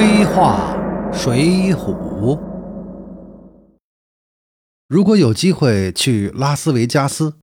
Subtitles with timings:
[0.00, 0.78] 黑话
[1.12, 2.38] 水浒。
[4.86, 7.34] 如果有机会去拉斯维加斯，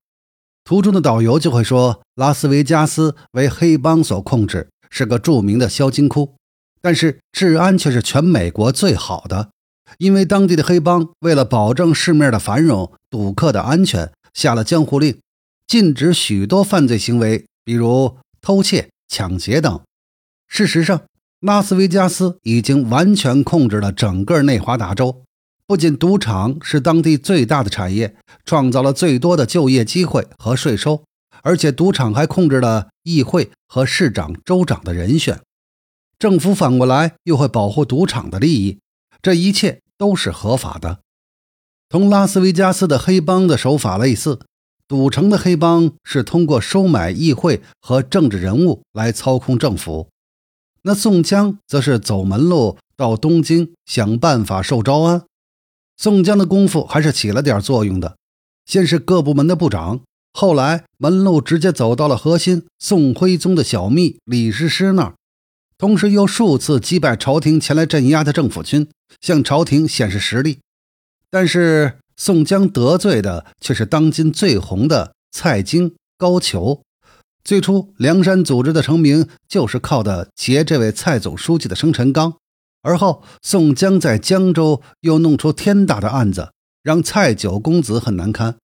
[0.64, 6.36] 途中的导游就会说，拉斯维加斯为黑帮所控制，是个著名的销金窟，
[6.82, 9.50] 但是治安却是全美国最好的。
[9.98, 15.20] 因为当地的黑帮为了保证市面的繁荣、赌客的安全，下了江湖令，
[15.68, 19.82] 禁止许多犯罪行为，比如偷窃、抢劫等。
[20.48, 21.02] 事实上，
[21.46, 25.22] 拉斯维加斯已经完全控制了整个内华达州。
[25.68, 31.04] 不仅赌场是当地最大的产业，创造了最多的就业机会和税收，
[31.44, 35.40] 而且赌场还控制了议会和市长、州长的人选。
[36.18, 38.80] 政府反过来又会保护赌场的利益，
[39.22, 41.02] 这一切都是合法的。
[41.88, 44.40] 同拉斯维加斯的黑帮的手法类似，
[44.88, 50.08] 赌城的黑帮是通过收买议会和政治人物来操控政府。
[50.88, 55.24] 那宋江则是走门路到东京，想办法受招安。
[55.98, 58.18] 宋江的功夫还是起了点作用的，
[58.68, 65.16] 先是各部门的部长，后来门路直接走到了核心宋徽宗的小秘李师师那儿，
[65.76, 68.88] 同时又数次击败朝廷前来镇压的政府军，
[69.20, 70.60] 向朝廷显示实力。
[71.32, 76.82] 但是宋江得罪的却是当今最红的蔡京、高俅。
[77.46, 82.34] 最初，梁山组织的成名就是靠的劫这位蔡总书记的生辰纲。
[82.82, 86.50] 而后，宋江在江州又弄出天大的案子，
[86.82, 88.56] 让蔡九公子很难堪。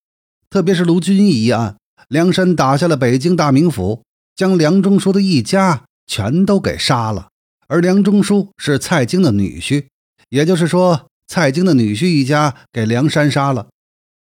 [0.49, 4.01] 特别是卢俊义一案，梁山打下了北京大名府，
[4.35, 7.27] 将梁中书的一家全都给杀了。
[7.67, 9.85] 而梁中书是蔡京的女婿，
[10.29, 13.67] 也就是说，蔡京的女婿一家给梁山杀了。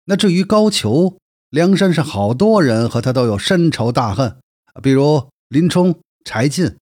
[0.05, 1.17] 那至于高俅，
[1.51, 4.37] 梁山上好多人和他都有深仇大恨，
[4.83, 6.77] 比如林冲、柴进。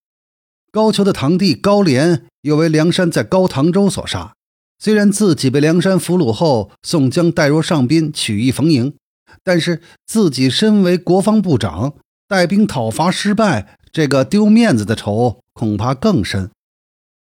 [0.72, 4.32] 高俅的堂弟高廉又为梁山在高唐州所杀。
[4.78, 8.94] 虽然自己被梁山俘虏后，宋江带入上宾曲意逢迎，
[9.42, 11.94] 但是自己身为国防部长，
[12.26, 16.50] 带兵讨伐失败，这个丢面子的仇恐怕更深。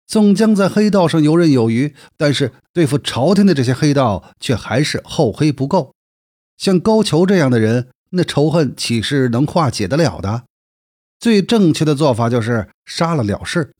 [0.06, 5.92] 宋江在黑道上游刃有余，但是对付朝廷的这些黑道却还是厚黑不够。
[6.56, 10.44] 像高俅这样的人，那仇恨岂是能化解得了的？
[11.18, 13.72] 最正确的做法就是杀了了事。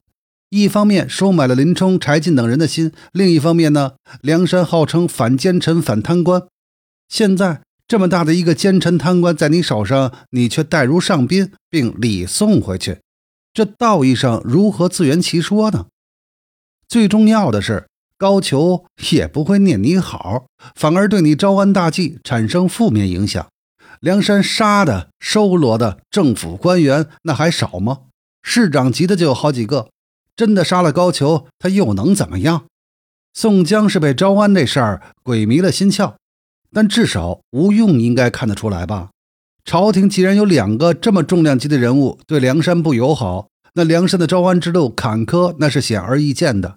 [0.48, 6.46] 一方面收买了林冲、柴进等人的心，另一方面呢，梁山号称反奸臣、反贪官，
[7.08, 13.00] 现在这么大的一个奸臣贪官在你手上，你却带如上宾并礼送回去，
[13.52, 15.86] 这道义上如何自圆其说呢？
[16.88, 17.86] 最重要的是。
[18.18, 23.46] 高俅也不会念你好，反而对你招安大计产生负面影响。
[24.00, 27.98] 梁山杀的、收罗的政府官员那还少吗？
[28.42, 29.88] 市长级的就有好几个。
[30.34, 32.66] 真的杀了高俅，他又能怎么样？
[33.32, 36.14] 宋江是被招安这事儿鬼迷了心窍，
[36.72, 39.10] 但至少吴用应该看得出来吧？
[39.64, 46.76] 朝廷既然有两个这么重量级的人物对梁山不友好，那梁山的招安之路坎坷，那是显而易见的。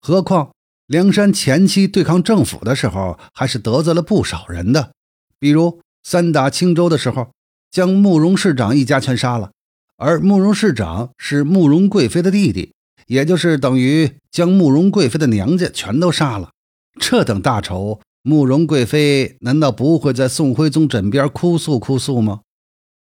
[0.00, 0.50] 何况。
[0.90, 4.90] 梁山前期对抗政府的时候，还是得罪了不少人的，
[5.38, 7.30] 比如三打青州的时候，
[7.70, 9.52] 将慕容市长一家全杀了，
[9.96, 12.72] 而慕容市长是慕容贵妃的弟弟，
[13.06, 16.50] 也就是等于将慕容贵妃的娘家全都杀了。
[16.98, 22.40] 这等大仇，慕容贵妃难道不会在宋徽宗枕边哭诉哭诉吗？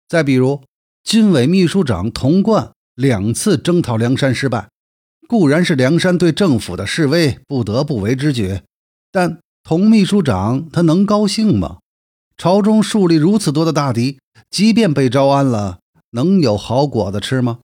[0.09, 0.63] 再比如，
[1.03, 4.71] 军委秘书长童贯两次征讨梁山失败。
[5.27, 8.61] 固然是梁山对政府的示威不得不为之举，
[9.11, 11.79] 但童秘书长他能高兴吗？
[12.37, 14.19] 朝中树立如此多的大敌，
[14.51, 15.79] 即便被招安了，
[16.11, 17.61] 能有好果子吃吗？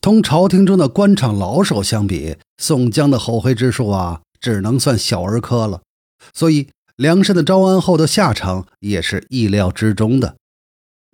[0.00, 5.82] 同朝廷中的官场老手相比，宋江的厚黑之术啊，只能算小儿科了。
[6.32, 10.36] 所以梁山的招安后的下场也是意料之中的。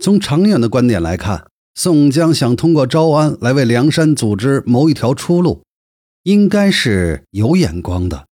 [0.02, 1.49] 从长远的观点来看。
[1.74, 5.62] 宋江想通过招安来为梁山组织谋一条出路，
[6.24, 8.26] 应该是有眼光的。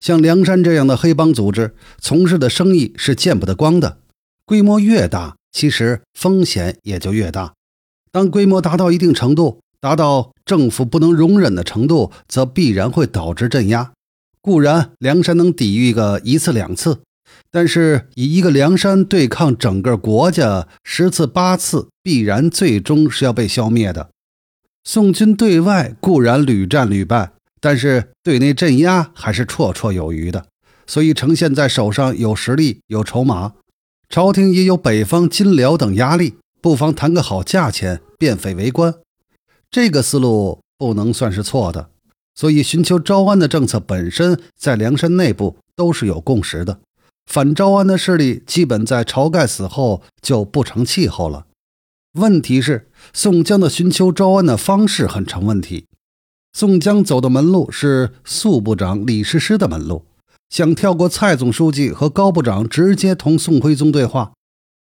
[0.00, 3.98] 像梁山这样的黑帮组织，从事的生意是见不得光的。
[4.44, 7.54] 规模越大，其实风险也就越大。
[8.10, 13.92] 当规模达到一定程度，达到政府不能容忍的程度，则必然会导致镇压。
[14.40, 17.00] 固然梁山能抵御个一次两次。
[17.50, 24.10] 但是以一个梁山对抗整个国家十次八次，必然最终是要被消灭的。
[24.84, 30.46] 宋军对外固然屡战屡败，但是对内镇压还是绰绰有余的。
[30.86, 33.52] 所以呈现在手上有实力有筹码，
[34.08, 38.94] 朝廷也有北方金辽等压力，不妨谈个好价钱，变匪为官。
[39.70, 41.88] 这个思路不能算是错的。
[42.34, 46.80] 所以寻求招安的政策本身在梁山内部都是有共识的。
[47.26, 51.46] 反招安的势力基本在晁盖死后就不成气候了。
[52.14, 55.86] 问题是宋江的寻求招安的方式很成问题。
[56.52, 60.04] 宋江走的门路是宿部长李师师的门路，
[60.50, 64.32] 想跳过蔡总书记和高部长，直接同宋徽宗对话。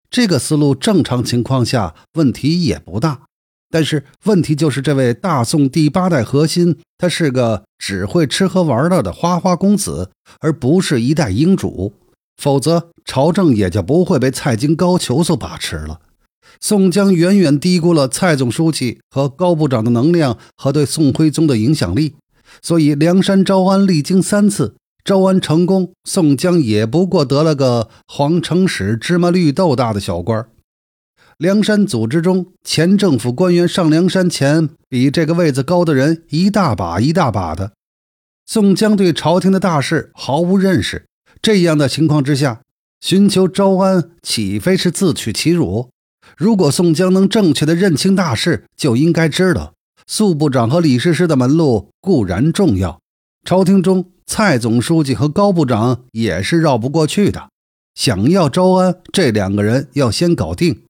[0.10, 3.22] 这个思路正常情况下问题也不大，
[3.70, 10.12] 但是问题就是这位大宋第八代核心，他是个只会吃喝玩乐的花花公子，
[10.42, 11.94] 而不是一代英主。
[12.42, 16.02] 否则，朝政也就不会被蔡京、高俅所把持了。
[16.60, 22.16] 宋江远远低估了蔡总书记和高部长的能量和对宋徽宗的影响力，
[22.64, 30.44] 所以梁山招安历经三次招安成功，宋江也不过得了个皇城使芝麻绿豆大的小官。
[31.38, 37.74] 梁山组织中，前政府官员上梁山前比这个位子高的人一大把一大把的。
[38.48, 41.06] 宋江对朝廷的大事毫无认识。
[41.42, 42.62] 这样的情况之下，
[43.00, 45.90] 寻求招安岂非是自取其辱？
[46.38, 49.74] 如果宋江能正确的认清大势，就应该知道，
[50.06, 53.00] 宿部长和李师师的门路固然重要，
[53.44, 57.50] 朝廷中蔡总书记和高部长也是绕不过去的。
[57.96, 60.84] 想要招安，这两个人要先搞定。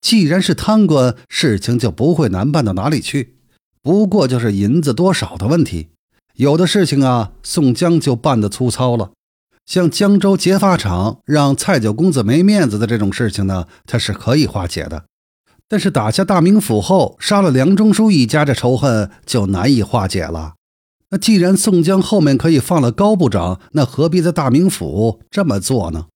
[0.00, 3.36] 既然是贪官，事情就不会难办到哪里去，
[3.80, 5.88] 不过就是银子多少的问题。
[6.34, 9.12] 有的事情啊，宋江就办得粗糙了。
[9.66, 15.04] 像江州结发厂让蔡九公子没面子的这种事情呢，他是可以化解的。
[15.66, 20.54] 但是打下大名府后，杀了梁中书一家，这仇恨就难以化解了。
[21.10, 26.06] 那既然宋江后面可以放了高部长，那何必在大名府这么做呢？